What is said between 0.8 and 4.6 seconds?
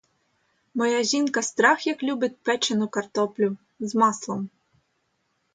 жінка страх як любить печену картоплю, з маслом.